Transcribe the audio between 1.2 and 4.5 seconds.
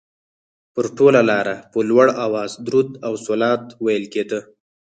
لاره په لوړ اواز درود او صلوات ویل کېده.